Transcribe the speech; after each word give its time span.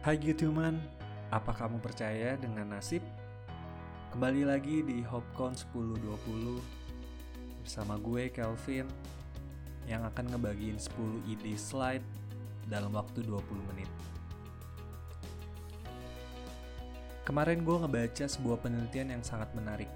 Hai 0.00 0.16
Gituman, 0.16 0.80
apa 1.28 1.52
kamu 1.52 1.76
percaya 1.76 2.32
dengan 2.40 2.72
nasib? 2.72 3.04
Kembali 4.08 4.48
lagi 4.48 4.80
di 4.80 5.04
Hopcon 5.04 5.52
1020 5.52 6.56
bersama 7.60 8.00
gue 8.00 8.32
Kelvin 8.32 8.88
yang 9.84 10.00
akan 10.08 10.32
ngebagiin 10.32 10.80
10 10.80 11.28
ide 11.28 11.52
slide 11.52 12.00
dalam 12.64 12.96
waktu 12.96 13.20
20 13.28 13.44
menit. 13.68 13.92
Kemarin 17.28 17.60
gue 17.60 17.76
ngebaca 17.84 18.24
sebuah 18.24 18.56
penelitian 18.64 19.20
yang 19.20 19.20
sangat 19.20 19.52
menarik. 19.52 19.92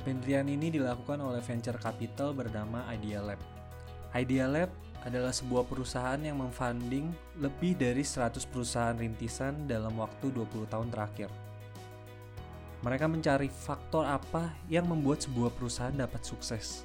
Penelitian 0.00 0.48
ini 0.48 0.72
dilakukan 0.80 1.20
oleh 1.20 1.44
venture 1.44 1.76
capital 1.76 2.32
bernama 2.32 2.88
Idea 2.88 3.20
Lab. 3.20 3.59
Idea 4.10 4.50
Lab 4.50 4.74
adalah 5.06 5.30
sebuah 5.30 5.70
perusahaan 5.70 6.18
yang 6.18 6.42
memfunding 6.42 7.14
lebih 7.38 7.78
dari 7.78 8.02
100 8.02 8.42
perusahaan 8.50 8.98
rintisan 8.98 9.70
dalam 9.70 9.94
waktu 9.96 10.34
20 10.34 10.66
tahun 10.66 10.90
terakhir. 10.90 11.30
Mereka 12.82 13.06
mencari 13.06 13.46
faktor 13.46 14.08
apa 14.08 14.50
yang 14.66 14.90
membuat 14.90 15.22
sebuah 15.22 15.54
perusahaan 15.54 15.94
dapat 15.94 16.26
sukses. 16.26 16.82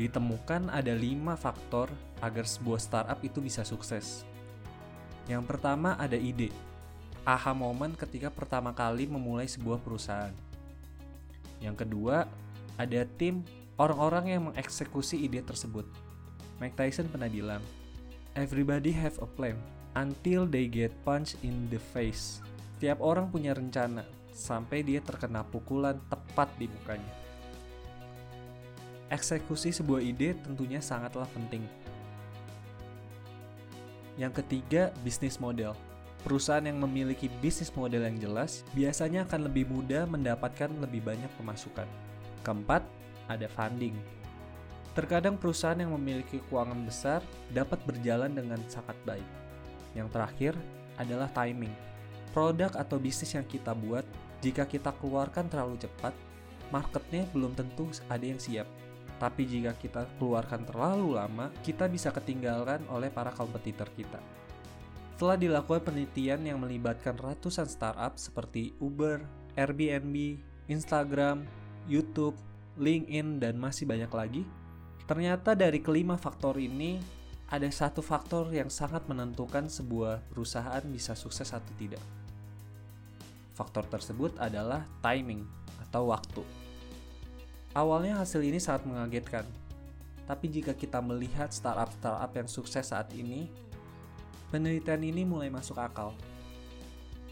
Ditemukan 0.00 0.72
ada 0.72 0.94
5 0.94 1.36
faktor 1.36 1.92
agar 2.24 2.48
sebuah 2.48 2.80
startup 2.80 3.20
itu 3.20 3.44
bisa 3.44 3.60
sukses. 3.60 4.24
Yang 5.28 5.44
pertama 5.52 6.00
ada 6.00 6.16
ide. 6.16 6.48
Aha 7.28 7.52
momen 7.52 7.92
ketika 7.92 8.32
pertama 8.32 8.72
kali 8.72 9.04
memulai 9.04 9.44
sebuah 9.44 9.84
perusahaan. 9.84 10.32
Yang 11.60 11.84
kedua, 11.84 12.24
ada 12.80 13.00
tim 13.20 13.44
orang-orang 13.76 14.24
yang 14.32 14.42
mengeksekusi 14.48 15.18
ide 15.18 15.44
tersebut. 15.44 16.07
Mike 16.58 16.74
Tyson 16.74 17.06
pernah 17.06 17.30
bilang, 17.30 17.62
Everybody 18.34 18.90
have 18.94 19.18
a 19.22 19.28
plan 19.30 19.58
until 19.94 20.46
they 20.46 20.66
get 20.66 20.90
punched 21.06 21.38
in 21.46 21.70
the 21.70 21.78
face. 21.78 22.42
Tiap 22.78 23.02
orang 23.02 23.30
punya 23.30 23.54
rencana 23.54 24.06
sampai 24.30 24.86
dia 24.86 25.02
terkena 25.02 25.42
pukulan 25.42 25.98
tepat 26.06 26.46
di 26.58 26.70
mukanya. 26.70 27.14
Eksekusi 29.10 29.74
sebuah 29.74 30.04
ide 30.04 30.38
tentunya 30.38 30.78
sangatlah 30.78 31.26
penting. 31.34 31.64
Yang 34.18 34.42
ketiga, 34.42 34.94
bisnis 35.02 35.38
model. 35.38 35.74
Perusahaan 36.26 36.66
yang 36.66 36.82
memiliki 36.82 37.30
bisnis 37.38 37.70
model 37.78 38.02
yang 38.02 38.18
jelas 38.18 38.66
biasanya 38.74 39.22
akan 39.24 39.46
lebih 39.46 39.70
mudah 39.70 40.04
mendapatkan 40.10 40.68
lebih 40.82 41.06
banyak 41.06 41.30
pemasukan. 41.38 41.86
Keempat, 42.42 42.82
ada 43.30 43.46
funding. 43.46 43.94
Terkadang 44.98 45.38
perusahaan 45.38 45.78
yang 45.78 45.94
memiliki 45.94 46.42
keuangan 46.50 46.82
besar 46.82 47.22
dapat 47.54 47.78
berjalan 47.86 48.34
dengan 48.34 48.58
sangat 48.66 48.98
baik. 49.06 49.22
Yang 49.94 50.10
terakhir 50.10 50.52
adalah 50.98 51.30
timing. 51.30 51.70
Produk 52.34 52.74
atau 52.74 52.98
bisnis 52.98 53.30
yang 53.30 53.46
kita 53.46 53.78
buat, 53.78 54.02
jika 54.42 54.66
kita 54.66 54.90
keluarkan 54.98 55.46
terlalu 55.46 55.78
cepat, 55.78 56.10
marketnya 56.74 57.30
belum 57.30 57.54
tentu 57.54 57.86
ada 58.10 58.26
yang 58.26 58.42
siap. 58.42 58.66
Tapi 59.22 59.46
jika 59.46 59.70
kita 59.78 60.02
keluarkan 60.18 60.66
terlalu 60.66 61.14
lama, 61.14 61.54
kita 61.62 61.86
bisa 61.86 62.10
ketinggalan 62.10 62.82
oleh 62.90 63.06
para 63.06 63.30
kompetitor 63.30 63.86
kita. 63.94 64.18
Setelah 65.14 65.38
dilakukan 65.38 65.94
penelitian 65.94 66.42
yang 66.42 66.58
melibatkan 66.58 67.14
ratusan 67.14 67.70
startup 67.70 68.18
seperti 68.18 68.74
Uber, 68.82 69.22
Airbnb, 69.54 70.42
Instagram, 70.66 71.46
YouTube, 71.86 72.34
LinkedIn, 72.74 73.38
dan 73.38 73.58
masih 73.62 73.86
banyak 73.86 74.10
lagi, 74.10 74.42
Ternyata 75.08 75.56
dari 75.56 75.80
kelima 75.80 76.20
faktor 76.20 76.60
ini, 76.60 77.00
ada 77.48 77.64
satu 77.72 78.04
faktor 78.04 78.52
yang 78.52 78.68
sangat 78.68 79.08
menentukan 79.08 79.64
sebuah 79.72 80.20
perusahaan 80.28 80.84
bisa 80.84 81.16
sukses 81.16 81.48
atau 81.48 81.72
tidak. 81.80 82.04
Faktor 83.56 83.88
tersebut 83.88 84.36
adalah 84.36 84.84
timing 85.00 85.48
atau 85.88 86.12
waktu. 86.12 86.44
Awalnya 87.72 88.20
hasil 88.20 88.44
ini 88.44 88.60
sangat 88.60 88.84
mengagetkan, 88.84 89.48
tapi 90.28 90.52
jika 90.52 90.76
kita 90.76 91.00
melihat 91.00 91.56
startup-startup 91.56 92.28
yang 92.36 92.44
sukses 92.44 92.92
saat 92.92 93.08
ini, 93.16 93.48
penelitian 94.52 95.00
ini 95.08 95.24
mulai 95.24 95.48
masuk 95.48 95.80
akal. 95.80 96.12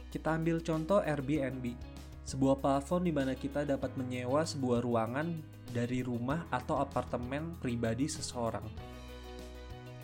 Kita 0.08 0.32
ambil 0.32 0.64
contoh 0.64 1.04
Airbnb, 1.04 1.76
sebuah 2.24 2.56
platform 2.56 3.04
di 3.04 3.12
mana 3.12 3.36
kita 3.36 3.68
dapat 3.68 3.92
menyewa 4.00 4.48
sebuah 4.48 4.80
ruangan 4.80 5.55
dari 5.76 6.00
rumah 6.00 6.48
atau 6.48 6.80
apartemen 6.80 7.52
pribadi 7.60 8.08
seseorang. 8.08 8.64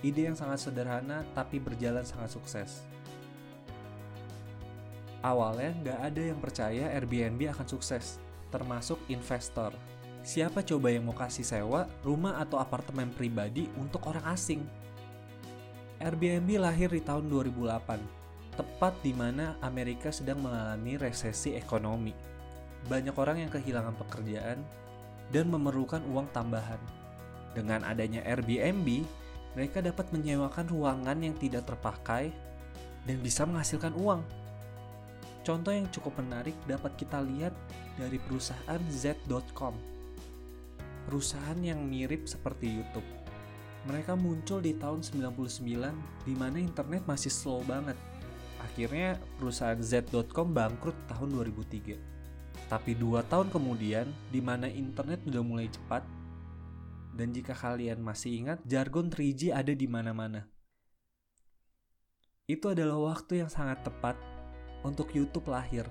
Ide 0.04 0.28
yang 0.28 0.36
sangat 0.36 0.68
sederhana 0.68 1.24
tapi 1.32 1.56
berjalan 1.56 2.04
sangat 2.04 2.36
sukses. 2.36 2.84
Awalnya 5.24 5.72
nggak 5.80 6.00
ada 6.12 6.22
yang 6.34 6.38
percaya 6.42 6.92
Airbnb 6.92 7.40
akan 7.56 7.64
sukses, 7.64 8.20
termasuk 8.52 9.00
investor. 9.08 9.72
Siapa 10.26 10.60
coba 10.66 10.90
yang 10.90 11.08
mau 11.08 11.16
kasih 11.16 11.46
sewa 11.46 11.86
rumah 12.02 12.42
atau 12.42 12.58
apartemen 12.58 13.08
pribadi 13.14 13.70
untuk 13.78 14.10
orang 14.10 14.26
asing? 14.34 14.60
Airbnb 16.02 16.58
lahir 16.58 16.90
di 16.90 16.98
tahun 16.98 17.30
2008, 17.30 18.58
tepat 18.58 18.98
di 19.06 19.14
mana 19.14 19.54
Amerika 19.62 20.10
sedang 20.10 20.42
mengalami 20.42 20.98
resesi 20.98 21.54
ekonomi. 21.54 22.10
Banyak 22.90 23.14
orang 23.14 23.46
yang 23.46 23.50
kehilangan 23.54 23.94
pekerjaan 23.94 24.58
dan 25.32 25.48
memerlukan 25.48 26.04
uang 26.12 26.28
tambahan. 26.30 26.78
Dengan 27.56 27.84
adanya 27.88 28.20
Airbnb, 28.24 29.04
mereka 29.52 29.84
dapat 29.84 30.08
menyewakan 30.12 30.68
ruangan 30.68 31.18
yang 31.20 31.36
tidak 31.36 31.68
terpakai 31.68 32.32
dan 33.04 33.16
bisa 33.20 33.44
menghasilkan 33.44 33.92
uang. 33.96 34.22
Contoh 35.42 35.74
yang 35.74 35.90
cukup 35.90 36.22
menarik 36.22 36.54
dapat 36.70 36.94
kita 36.94 37.18
lihat 37.18 37.50
dari 37.98 38.16
perusahaan 38.22 38.78
Z.com. 38.88 39.74
Perusahaan 41.10 41.58
yang 41.58 41.82
mirip 41.82 42.30
seperti 42.30 42.70
YouTube. 42.70 43.04
Mereka 43.90 44.14
muncul 44.14 44.62
di 44.62 44.78
tahun 44.78 45.02
99 45.02 45.50
di 46.22 46.34
mana 46.38 46.62
internet 46.62 47.02
masih 47.10 47.34
slow 47.34 47.66
banget. 47.66 47.98
Akhirnya 48.62 49.18
perusahaan 49.42 49.82
Z.com 49.82 50.54
bangkrut 50.54 50.94
tahun 51.10 51.34
2003. 51.34 52.21
Tapi 52.72 52.96
dua 52.96 53.20
tahun 53.28 53.52
kemudian, 53.52 54.08
di 54.32 54.40
mana 54.40 54.64
internet 54.64 55.20
sudah 55.28 55.44
mulai 55.44 55.68
cepat, 55.68 56.00
dan 57.12 57.28
jika 57.36 57.52
kalian 57.52 58.00
masih 58.00 58.32
ingat, 58.32 58.64
jargon 58.64 59.12
3G 59.12 59.52
ada 59.52 59.76
di 59.76 59.84
mana-mana. 59.84 60.48
Itu 62.48 62.72
adalah 62.72 63.12
waktu 63.12 63.44
yang 63.44 63.52
sangat 63.52 63.84
tepat 63.84 64.16
untuk 64.88 65.12
YouTube 65.12 65.52
lahir. 65.52 65.84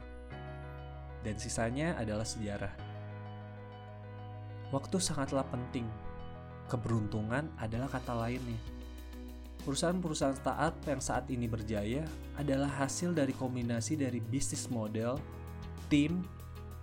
Dan 1.21 1.37
sisanya 1.37 1.93
adalah 2.01 2.25
sejarah. 2.25 2.73
Waktu 4.73 4.97
sangatlah 4.97 5.45
penting. 5.53 5.85
Keberuntungan 6.65 7.53
adalah 7.61 7.93
kata 7.93 8.17
lainnya. 8.17 8.57
Perusahaan-perusahaan 9.61 10.41
startup 10.41 10.81
yang 10.89 10.97
saat 10.97 11.29
ini 11.29 11.45
berjaya 11.45 12.01
adalah 12.41 12.81
hasil 12.81 13.13
dari 13.13 13.37
kombinasi 13.37 14.01
dari 14.01 14.17
bisnis 14.17 14.65
model, 14.73 15.21
tim, 15.85 16.25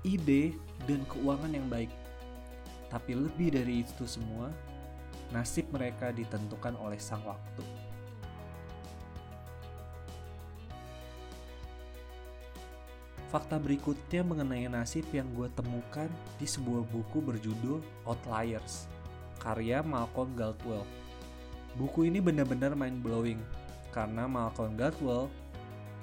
ide, 0.09 0.57
dan 0.89 1.05
keuangan 1.05 1.53
yang 1.53 1.69
baik. 1.69 1.93
Tapi 2.89 3.13
lebih 3.13 3.53
dari 3.53 3.85
itu 3.85 4.09
semua, 4.09 4.49
nasib 5.29 5.69
mereka 5.69 6.09
ditentukan 6.09 6.73
oleh 6.81 6.97
sang 6.97 7.21
waktu. 7.29 7.61
Fakta 13.29 13.61
berikutnya 13.61 14.25
mengenai 14.25 14.73
nasib 14.73 15.05
yang 15.13 15.29
gue 15.37 15.53
temukan 15.53 16.09
di 16.41 16.49
sebuah 16.49 16.89
buku 16.89 17.21
berjudul 17.21 17.85
Outliers, 18.09 18.89
karya 19.37 19.85
Malcolm 19.85 20.33
Gladwell. 20.33 20.89
Buku 21.77 22.09
ini 22.09 22.25
benar-benar 22.25 22.73
mind 22.73 23.05
blowing 23.05 23.41
karena 23.93 24.25
Malcolm 24.25 24.81
Gladwell 24.81 25.29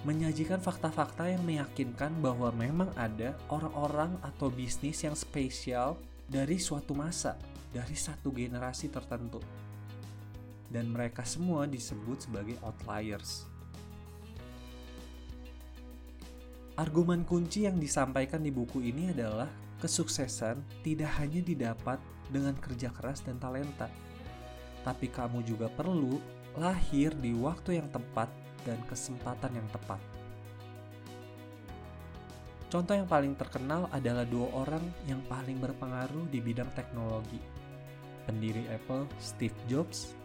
menyajikan 0.06 0.62
fakta-fakta 0.62 1.34
yang 1.34 1.42
meyakinkan 1.42 2.14
bahwa 2.22 2.54
memang 2.54 2.94
ada 2.94 3.34
orang-orang 3.50 4.14
atau 4.22 4.54
bisnis 4.54 5.02
yang 5.02 5.18
spesial 5.18 5.98
dari 6.30 6.62
suatu 6.62 6.94
masa, 6.94 7.34
dari 7.74 7.98
satu 7.98 8.30
generasi 8.30 8.94
tertentu. 8.94 9.42
Dan 10.70 10.94
mereka 10.94 11.26
semua 11.26 11.66
disebut 11.66 12.30
sebagai 12.30 12.54
outliers. 12.62 13.50
Argumen 16.78 17.26
kunci 17.26 17.66
yang 17.66 17.82
disampaikan 17.82 18.46
di 18.46 18.54
buku 18.54 18.86
ini 18.86 19.10
adalah 19.10 19.50
kesuksesan 19.82 20.86
tidak 20.86 21.18
hanya 21.18 21.42
didapat 21.42 21.98
dengan 22.30 22.54
kerja 22.62 22.94
keras 22.94 23.26
dan 23.26 23.42
talenta, 23.42 23.90
tapi 24.86 25.10
kamu 25.10 25.42
juga 25.42 25.66
perlu 25.66 26.22
lahir 26.62 27.16
di 27.18 27.34
waktu 27.34 27.82
yang 27.82 27.90
tepat 27.90 28.30
dan 28.66 28.82
kesempatan 28.90 29.54
yang 29.54 29.70
tepat. 29.70 30.02
Contoh 32.68 32.98
yang 32.98 33.08
paling 33.08 33.38
terkenal 33.38 33.88
adalah 33.94 34.26
dua 34.28 34.50
orang 34.52 34.84
yang 35.08 35.22
paling 35.30 35.62
berpengaruh 35.62 36.28
di 36.34 36.44
bidang 36.44 36.68
teknologi. 36.76 37.40
Pendiri 38.26 38.66
Apple, 38.74 39.06
Steve 39.22 39.56
Jobs, 39.70 40.18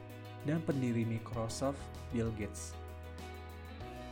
dan 0.48 0.64
pendiri 0.64 1.04
Microsoft, 1.04 1.78
Bill 2.10 2.32
Gates. 2.34 2.72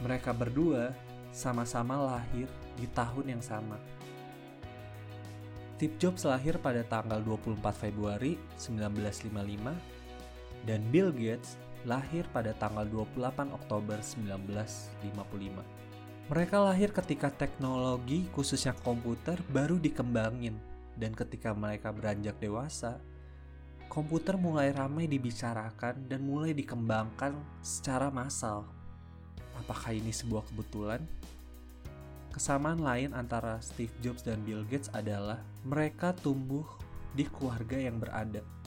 Mereka 0.04 0.36
berdua 0.36 0.92
sama-sama 1.32 1.98
lahir 1.98 2.46
di 2.76 2.86
tahun 2.92 3.32
yang 3.32 3.42
sama. 3.42 3.80
Steve 5.78 5.94
Jobs 5.98 6.26
lahir 6.26 6.58
pada 6.58 6.82
tanggal 6.82 7.22
24 7.22 7.62
Februari 7.74 8.34
1955 8.58 10.66
dan 10.66 10.82
Bill 10.90 11.14
Gates 11.14 11.54
lahir 11.86 12.26
pada 12.34 12.54
tanggal 12.56 12.86
28 12.86 13.54
Oktober 13.54 13.98
1955. 14.00 15.62
Mereka 16.28 16.56
lahir 16.60 16.92
ketika 16.92 17.32
teknologi 17.32 18.28
khususnya 18.34 18.76
komputer 18.84 19.40
baru 19.48 19.80
dikembangin 19.80 20.58
dan 20.98 21.14
ketika 21.14 21.54
mereka 21.54 21.94
beranjak 21.94 22.36
dewasa, 22.42 23.00
komputer 23.86 24.36
mulai 24.36 24.74
ramai 24.74 25.08
dibicarakan 25.08 26.10
dan 26.10 26.20
mulai 26.20 26.52
dikembangkan 26.52 27.38
secara 27.64 28.12
massal. 28.12 28.68
Apakah 29.56 29.94
ini 29.96 30.12
sebuah 30.12 30.44
kebetulan? 30.52 31.02
Kesamaan 32.28 32.78
lain 32.78 33.16
antara 33.16 33.58
Steve 33.64 33.90
Jobs 34.04 34.22
dan 34.22 34.44
Bill 34.44 34.62
Gates 34.68 34.92
adalah 34.92 35.40
mereka 35.64 36.14
tumbuh 36.14 36.68
di 37.16 37.24
keluarga 37.26 37.80
yang 37.80 37.98
beradab. 37.98 38.57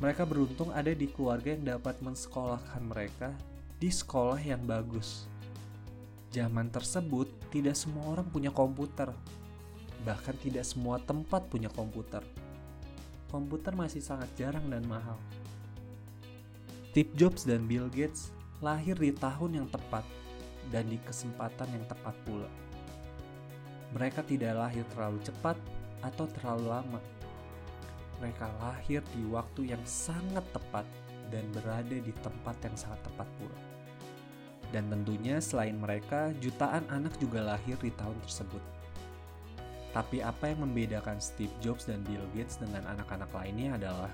Mereka 0.00 0.24
beruntung 0.24 0.72
ada 0.72 0.96
di 0.96 1.04
keluarga 1.12 1.52
yang 1.52 1.76
dapat 1.76 2.00
mensekolahkan 2.00 2.80
mereka 2.80 3.36
di 3.76 3.92
sekolah 3.92 4.40
yang 4.40 4.64
bagus. 4.64 5.28
Zaman 6.32 6.72
tersebut, 6.72 7.28
tidak 7.52 7.76
semua 7.76 8.16
orang 8.16 8.24
punya 8.24 8.48
komputer. 8.48 9.12
Bahkan 10.00 10.40
tidak 10.40 10.64
semua 10.64 10.96
tempat 11.04 11.44
punya 11.52 11.68
komputer. 11.68 12.24
Komputer 13.28 13.76
masih 13.76 14.00
sangat 14.00 14.32
jarang 14.40 14.64
dan 14.72 14.80
mahal. 14.88 15.20
Steve 16.90 17.12
Jobs 17.12 17.44
dan 17.44 17.68
Bill 17.68 17.92
Gates 17.92 18.32
lahir 18.64 18.96
di 18.96 19.12
tahun 19.12 19.62
yang 19.62 19.68
tepat 19.68 20.02
dan 20.72 20.88
di 20.88 20.96
kesempatan 21.04 21.68
yang 21.76 21.84
tepat 21.84 22.16
pula. 22.24 22.48
Mereka 23.92 24.24
tidak 24.24 24.56
lahir 24.56 24.82
terlalu 24.96 25.20
cepat 25.20 25.60
atau 26.00 26.24
terlalu 26.24 26.72
lama. 26.72 27.00
Mereka 28.20 28.46
lahir 28.60 29.00
di 29.16 29.24
waktu 29.32 29.72
yang 29.72 29.82
sangat 29.88 30.44
tepat 30.52 30.84
dan 31.32 31.44
berada 31.56 31.96
di 31.96 32.12
tempat 32.20 32.56
yang 32.62 32.76
sangat 32.76 33.00
tepat 33.06 33.28
pula. 33.40 33.60
Dan 34.70 34.86
tentunya 34.86 35.42
selain 35.42 35.74
mereka, 35.74 36.30
jutaan 36.38 36.86
anak 36.94 37.16
juga 37.18 37.42
lahir 37.42 37.74
di 37.82 37.90
tahun 37.96 38.14
tersebut. 38.22 38.62
Tapi 39.90 40.22
apa 40.22 40.46
yang 40.46 40.62
membedakan 40.62 41.18
Steve 41.18 41.50
Jobs 41.58 41.90
dan 41.90 42.06
Bill 42.06 42.22
Gates 42.30 42.62
dengan 42.62 42.86
anak-anak 42.86 43.26
lainnya 43.34 43.74
adalah 43.74 44.12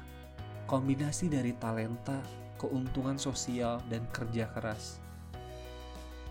kombinasi 0.64 1.28
dari 1.28 1.52
talenta, 1.60 2.16
keuntungan 2.56 3.20
sosial, 3.20 3.84
dan 3.92 4.00
kerja 4.08 4.48
keras. 4.56 5.04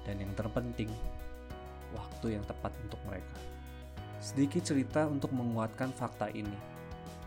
Dan 0.02 0.26
yang 0.26 0.34
terpenting, 0.34 0.90
waktu 1.94 2.42
yang 2.42 2.46
tepat 2.50 2.74
untuk 2.82 2.98
mereka. 3.06 3.38
Sedikit 4.18 4.66
cerita 4.66 5.06
untuk 5.06 5.30
menguatkan 5.30 5.94
fakta 5.94 6.34
ini. 6.34 6.75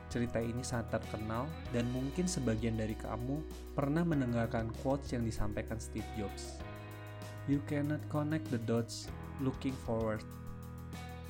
Cerita 0.08 0.40
ini 0.40 0.64
sangat 0.64 0.96
terkenal 0.96 1.44
dan 1.68 1.84
mungkin 1.92 2.24
sebagian 2.24 2.80
dari 2.80 2.96
kamu 2.96 3.44
pernah 3.76 4.08
mendengarkan 4.08 4.72
quotes 4.80 5.12
yang 5.12 5.20
disampaikan 5.28 5.76
Steve 5.76 6.08
Jobs. 6.16 6.64
You 7.44 7.60
cannot 7.68 8.00
connect 8.08 8.48
the 8.48 8.60
dots 8.64 9.12
looking 9.44 9.76
forward. 9.84 10.24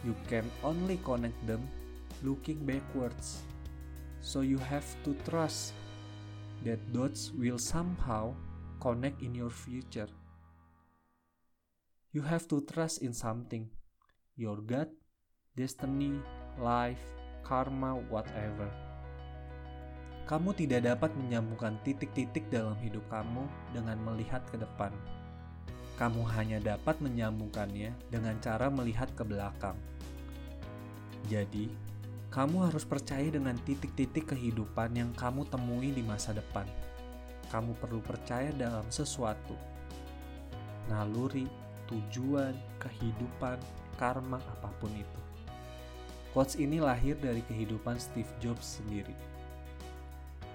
You 0.07 0.15
can 0.31 0.47
only 0.63 1.03
connect 1.03 1.39
them 1.43 1.67
looking 2.23 2.63
backwards. 2.63 3.43
So 4.23 4.47
you 4.47 4.63
have 4.63 4.87
to 5.03 5.15
trust 5.27 5.75
that 6.63 6.79
dots 6.95 7.35
will 7.35 7.59
somehow 7.59 8.35
connect 8.79 9.23
in 9.23 9.35
your 9.35 9.51
future. 9.51 10.11
You 12.15 12.23
have 12.23 12.47
to 12.55 12.63
trust 12.63 13.03
in 13.03 13.11
something. 13.11 13.71
Your 14.39 14.63
God, 14.63 14.91
destiny, 15.59 16.23
life, 16.59 17.03
karma, 17.47 17.99
whatever. 18.09 18.71
Kamu 20.29 20.53
tidak 20.53 20.85
dapat 20.85 21.11
menyambungkan 21.17 21.81
titik-titik 21.89 22.53
dalam 22.53 22.77
hidup 22.85 23.01
kamu 23.09 23.49
dengan 23.73 23.97
melihat 24.05 24.45
ke 24.53 24.61
depan. 24.61 24.93
Kamu 25.97 26.23
hanya 26.37 26.61
dapat 26.61 27.01
menyambungkannya 27.01 27.91
dengan 28.13 28.37
cara 28.39 28.69
melihat 28.69 29.09
ke 29.17 29.25
belakang. 29.25 29.75
Jadi, 31.27 31.73
kamu 32.29 32.69
harus 32.69 32.85
percaya 32.85 33.25
dengan 33.25 33.57
titik-titik 33.65 34.31
kehidupan 34.37 34.93
yang 34.95 35.11
kamu 35.17 35.49
temui 35.49 35.97
di 35.97 36.05
masa 36.05 36.37
depan. 36.37 36.69
Kamu 37.49 37.73
perlu 37.81 38.05
percaya 38.05 38.53
dalam 38.53 38.85
sesuatu, 38.93 39.57
naluri, 40.93 41.49
tujuan, 41.89 42.53
kehidupan, 42.77 43.57
karma, 43.97 44.37
apa 44.37 44.69
pun 44.77 44.93
itu. 44.93 45.28
Quotes 46.37 46.61
ini 46.61 46.77
lahir 46.77 47.17
dari 47.17 47.41
kehidupan 47.49 47.97
Steve 47.97 48.29
Jobs 48.39 48.81
sendiri. 48.81 49.17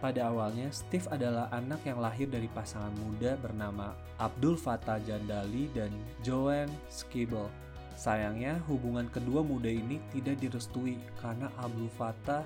Pada 0.03 0.27
awalnya, 0.29 0.67
Steve 0.69 1.07
adalah 1.07 1.47
anak 1.55 1.87
yang 1.87 2.03
lahir 2.03 2.27
dari 2.27 2.51
pasangan 2.51 2.91
muda 2.91 3.39
bernama 3.39 3.95
Abdul 4.19 4.59
Fattah 4.59 4.99
Jandali 4.99 5.71
dan 5.71 5.89
Joanne 6.19 6.75
Skibble. 6.91 7.47
Sayangnya, 7.95 8.59
hubungan 8.67 9.07
kedua 9.07 9.41
muda 9.47 9.71
ini 9.71 10.03
tidak 10.11 10.43
direstui 10.43 10.99
karena 11.23 11.47
Abdul 11.55 11.87
Fattah 11.95 12.43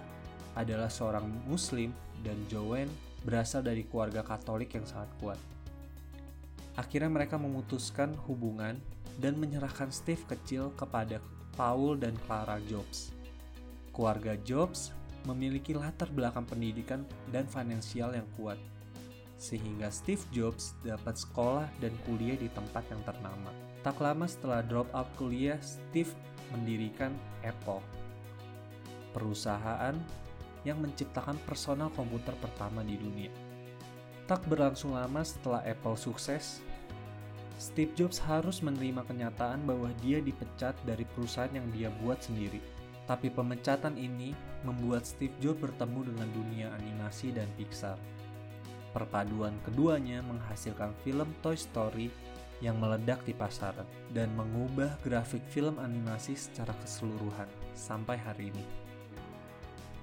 adalah 0.54 0.86
seorang 0.86 1.26
Muslim 1.50 1.90
dan 2.22 2.38
Joanne 2.46 2.94
berasal 3.26 3.66
dari 3.66 3.84
keluarga 3.90 4.22
Katolik 4.22 4.78
yang 4.78 4.86
sangat 4.86 5.10
kuat. 5.18 5.40
Akhirnya 6.78 7.10
mereka 7.10 7.42
memutuskan 7.42 8.14
hubungan 8.30 8.78
dan 9.18 9.34
menyerahkan 9.34 9.90
Steve 9.90 10.22
kecil 10.30 10.70
kepada 10.78 11.18
Paul 11.58 11.98
dan 11.98 12.14
Clara 12.30 12.62
Jobs. 12.70 13.17
Keluarga 13.98 14.38
Jobs 14.46 14.94
memiliki 15.26 15.74
latar 15.74 16.14
belakang 16.14 16.46
pendidikan 16.46 17.02
dan 17.34 17.50
finansial 17.50 18.14
yang 18.14 18.30
kuat, 18.38 18.62
sehingga 19.42 19.90
Steve 19.90 20.22
Jobs 20.30 20.78
dapat 20.86 21.18
sekolah 21.18 21.66
dan 21.82 21.90
kuliah 22.06 22.38
di 22.38 22.46
tempat 22.54 22.86
yang 22.94 23.02
ternama. 23.02 23.50
Tak 23.82 23.98
lama 23.98 24.30
setelah 24.30 24.62
drop 24.62 24.86
out 24.94 25.10
kuliah, 25.18 25.58
Steve 25.66 26.14
mendirikan 26.54 27.10
Apple, 27.42 27.82
perusahaan 29.18 29.98
yang 30.62 30.78
menciptakan 30.78 31.42
personal 31.50 31.90
komputer 31.98 32.38
pertama 32.38 32.86
di 32.86 33.02
dunia. 33.02 33.34
Tak 34.30 34.46
berlangsung 34.46 34.94
lama 34.94 35.26
setelah 35.26 35.66
Apple 35.66 35.98
sukses, 35.98 36.62
Steve 37.58 37.98
Jobs 37.98 38.22
harus 38.22 38.62
menerima 38.62 39.02
kenyataan 39.10 39.66
bahwa 39.66 39.90
dia 40.06 40.22
dipecat 40.22 40.78
dari 40.86 41.02
perusahaan 41.18 41.50
yang 41.50 41.66
dia 41.74 41.90
buat 42.06 42.22
sendiri. 42.22 42.77
Tapi 43.08 43.32
pemecatan 43.32 43.96
ini 43.96 44.36
membuat 44.68 45.08
Steve 45.08 45.34
Jobs 45.40 45.64
bertemu 45.64 46.12
dengan 46.12 46.30
dunia 46.36 46.68
animasi 46.76 47.32
dan 47.32 47.48
Pixar. 47.56 47.96
Perpaduan 48.92 49.56
keduanya 49.64 50.20
menghasilkan 50.28 50.92
film 51.08 51.32
Toy 51.40 51.56
Story 51.56 52.12
yang 52.60 52.82
meledak 52.82 53.22
di 53.24 53.32
pasaran 53.32 53.86
dan 54.12 54.34
mengubah 54.34 54.98
grafik 55.06 55.46
film 55.54 55.78
animasi 55.78 56.34
secara 56.34 56.74
keseluruhan 56.84 57.48
sampai 57.78 58.18
hari 58.18 58.50
ini. 58.50 58.66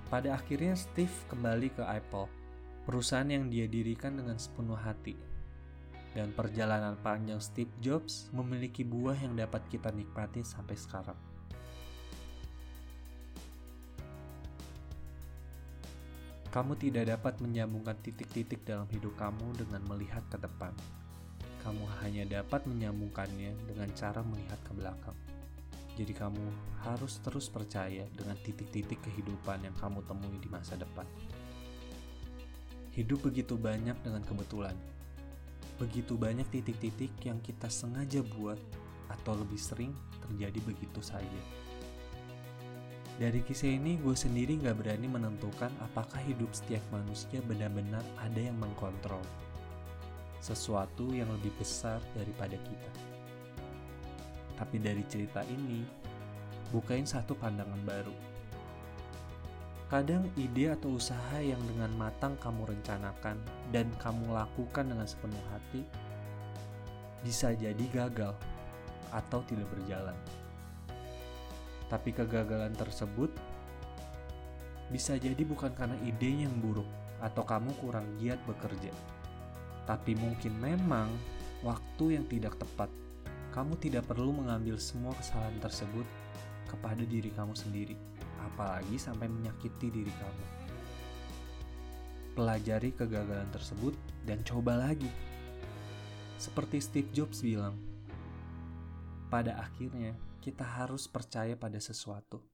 Pada 0.07 0.39
akhirnya 0.39 0.79
Steve 0.79 1.13
kembali 1.27 1.75
ke 1.75 1.83
Apple, 1.83 2.31
perusahaan 2.87 3.27
yang 3.27 3.51
dia 3.51 3.67
dirikan 3.67 4.15
dengan 4.15 4.39
sepenuh 4.39 4.79
hati 4.79 5.19
dan 6.15 6.31
perjalanan 6.31 6.95
panjang 7.03 7.43
Steve 7.43 7.75
Jobs 7.83 8.31
memiliki 8.31 8.87
buah 8.87 9.19
yang 9.19 9.35
dapat 9.35 9.67
kita 9.67 9.91
nikmati 9.91 10.47
sampai 10.47 10.79
sekarang. 10.79 11.34
Kamu 16.55 16.79
tidak 16.79 17.11
dapat 17.11 17.43
menyambungkan 17.43 17.99
titik-titik 17.99 18.63
dalam 18.63 18.87
hidup 18.95 19.19
kamu 19.19 19.59
dengan 19.59 19.83
melihat 19.91 20.23
ke 20.31 20.39
depan. 20.39 20.71
Kamu 21.67 21.83
hanya 21.99 22.23
dapat 22.31 22.63
menyambungkannya 22.71 23.59
dengan 23.67 23.91
cara 23.99 24.23
melihat 24.23 24.63
ke 24.63 24.71
belakang. 24.71 25.19
Jadi 25.99 26.15
kamu 26.15 26.47
harus 26.87 27.19
terus 27.27 27.51
percaya 27.51 28.07
dengan 28.15 28.39
titik-titik 28.39 29.03
kehidupan 29.03 29.67
yang 29.67 29.75
kamu 29.83 30.07
temui 30.07 30.39
di 30.39 30.47
masa 30.47 30.79
depan. 30.79 31.03
Hidup 32.95 33.27
begitu 33.27 33.59
banyak 33.59 33.99
dengan 34.07 34.23
kebetulan, 34.23 34.79
begitu 35.83 36.15
banyak 36.15 36.47
titik-titik 36.55 37.11
yang 37.27 37.43
kita 37.43 37.67
sengaja 37.67 38.23
buat 38.39 38.63
atau 39.11 39.35
lebih 39.35 39.59
sering 39.59 39.91
terjadi 40.23 40.63
begitu 40.63 41.03
saja. 41.03 41.64
Dari 43.15 43.47
kisah 43.47 43.71
ini 43.71 43.95
gue 44.03 44.17
sendiri 44.17 44.59
gak 44.59 44.83
berani 44.83 45.07
menentukan 45.07 45.71
apakah 45.79 46.19
hidup 46.27 46.51
setiap 46.51 46.83
manusia 46.91 47.39
benar-benar 47.47 48.03
ada 48.19 48.41
yang 48.41 48.59
mengkontrol 48.59 49.23
sesuatu 50.43 51.09
yang 51.15 51.31
lebih 51.41 51.55
besar 51.57 52.03
daripada 52.13 52.59
kita. 52.59 52.93
Tapi 54.61 54.77
dari 54.77 55.01
cerita 55.09 55.41
ini, 55.49 55.81
bukain 56.69 57.09
satu 57.09 57.33
pandangan 57.33 57.81
baru 57.87 58.35
Kadang 59.95 60.27
ide 60.35 60.75
atau 60.75 60.97
usaha 60.97 61.39
yang 61.39 61.61
dengan 61.71 61.93
matang 61.95 62.35
kamu 62.41 62.73
rencanakan 62.73 63.39
dan 63.71 63.87
kamu 64.03 64.33
lakukan 64.33 64.89
dengan 64.89 65.07
sepenuh 65.07 65.45
hati 65.55 65.87
bisa 67.21 67.53
jadi 67.55 67.85
gagal 67.95 68.35
atau 69.15 69.41
tidak 69.47 69.69
berjalan. 69.71 70.17
Tapi 71.95 72.11
kegagalan 72.11 72.75
tersebut 72.75 73.31
bisa 74.91 75.15
jadi 75.15 75.39
bukan 75.47 75.71
karena 75.79 75.95
ide 76.03 76.43
yang 76.43 76.51
buruk 76.59 76.91
atau 77.23 77.47
kamu 77.47 77.71
kurang 77.79 78.19
giat 78.19 78.43
bekerja. 78.51 78.91
Tapi 79.87 80.19
mungkin 80.19 80.59
memang 80.59 81.07
waktu 81.63 82.19
yang 82.19 82.27
tidak 82.27 82.59
tepat. 82.59 82.91
Kamu 83.55 83.79
tidak 83.79 84.11
perlu 84.11 84.35
mengambil 84.35 84.75
semua 84.75 85.15
kesalahan 85.15 85.55
tersebut 85.63 86.03
kepada 86.67 87.07
diri 87.07 87.31
kamu 87.31 87.55
sendiri, 87.55 87.95
apalagi 88.43 88.99
sampai 88.99 89.31
menyakiti 89.31 89.95
diri 89.95 90.11
kamu. 90.11 90.45
Pelajari 92.35 92.91
kegagalan 92.91 93.47
tersebut 93.55 93.95
dan 94.27 94.43
coba 94.43 94.75
lagi. 94.75 95.07
Seperti 96.43 96.83
Steve 96.83 97.15
Jobs 97.15 97.47
bilang, 97.47 97.79
pada 99.29 99.57
akhirnya 99.61 100.13
kita 100.45 100.65
harus 100.65 101.09
percaya 101.09 101.57
pada 101.57 101.81
sesuatu. 101.81 102.45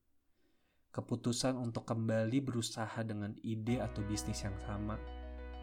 Keputusan 0.90 1.54
untuk 1.54 1.86
kembali 1.86 2.42
berusaha 2.42 2.98
dengan 3.06 3.34
ide 3.46 3.78
atau 3.78 4.02
bisnis 4.06 4.42
yang 4.42 4.58
sama, 4.66 4.98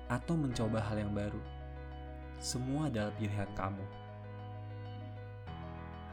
atau 0.07 0.39
mencoba 0.39 0.79
hal 0.79 1.03
yang 1.03 1.11
baru, 1.11 1.39
semua 2.39 2.87
adalah 2.87 3.11
pilihan 3.19 3.49
kamu. 3.59 3.85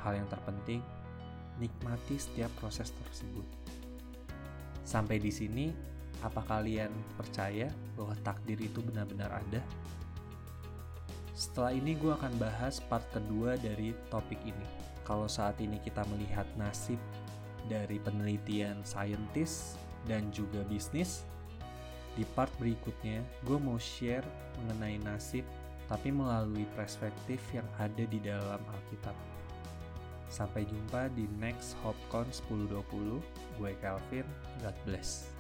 Hal 0.03 0.19
yang 0.19 0.29
terpenting, 0.29 0.83
nikmati 1.63 2.19
setiap 2.19 2.51
proses 2.59 2.91
tersebut. 2.91 3.47
Sampai 4.83 5.23
di 5.23 5.31
sini, 5.31 5.71
apa 6.21 6.43
kalian 6.45 6.91
percaya 7.15 7.71
bahwa 7.95 8.19
takdir 8.27 8.59
itu 8.61 8.83
benar-benar 8.83 9.31
ada? 9.31 9.63
Setelah 11.35 11.75
ini 11.75 11.99
gue 11.99 12.15
akan 12.15 12.39
bahas 12.39 12.79
part 12.79 13.03
kedua 13.11 13.59
dari 13.59 13.91
topik 14.07 14.39
ini. 14.47 14.67
Kalau 15.03 15.27
saat 15.27 15.59
ini 15.59 15.83
kita 15.83 16.07
melihat 16.07 16.47
nasib 16.55 16.97
dari 17.67 17.99
penelitian 17.99 18.79
saintis 18.87 19.75
dan 20.07 20.31
juga 20.31 20.63
bisnis, 20.71 21.27
di 22.15 22.23
part 22.39 22.55
berikutnya 22.63 23.19
gue 23.43 23.59
mau 23.59 23.75
share 23.83 24.25
mengenai 24.63 25.03
nasib 25.03 25.43
tapi 25.91 26.15
melalui 26.15 26.65
perspektif 26.79 27.43
yang 27.51 27.67
ada 27.83 28.07
di 28.07 28.23
dalam 28.23 28.63
Alkitab. 28.63 29.19
Sampai 30.31 30.65
jumpa 30.65 31.11
di 31.13 31.27
next 31.43 31.75
HopCon 31.83 32.31
1020. 32.31 33.21
Gue 33.59 33.73
Calvin, 33.83 34.27
God 34.63 34.77
bless. 34.87 35.34